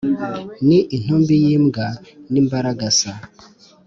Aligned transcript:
Ni 0.67 0.79
intumbi 0.95 1.35
y’imbwa, 1.45 1.87
n’imbaragasa. 2.31 3.11